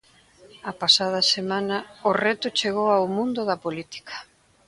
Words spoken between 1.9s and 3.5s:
o reto chegou ao mundo